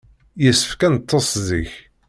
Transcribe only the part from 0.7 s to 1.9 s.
ad neṭṭes zik.